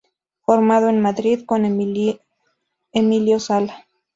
Formado 0.41 0.89
en 0.89 0.99
Madrid 0.99 1.41
con 1.45 1.63
Emilio 1.63 3.39
Sala. 3.39 3.85